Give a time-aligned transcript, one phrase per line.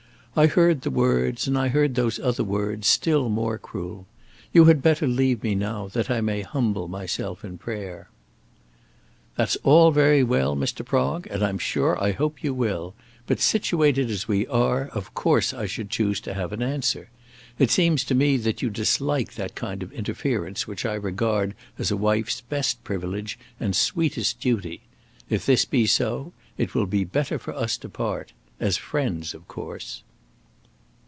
[0.33, 4.07] "I heard the words, and I heard those other words, still more cruel.
[4.53, 8.07] You had better leave me now that I may humble myself in prayer."
[9.35, 10.85] "That's all very well, Mr.
[10.85, 12.95] Prong, and I'm sure I hope you will;
[13.27, 17.09] but situated as we are, of course I should choose to have an answer.
[17.59, 21.91] It seems to me that you dislike that kind of interference which I regard as
[21.91, 24.83] a wife's best privilege and sweetest duty.
[25.29, 28.31] If this be so, it will be better for us to part,
[28.61, 30.03] as friends of course."